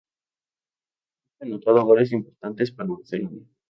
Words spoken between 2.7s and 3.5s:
para Barcelona.